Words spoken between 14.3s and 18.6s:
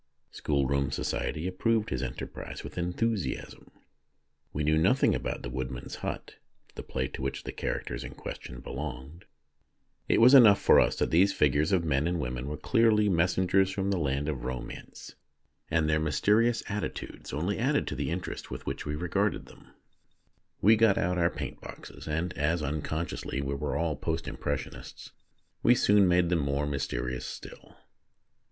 Romance, and their mysterious attitudes only added to the interest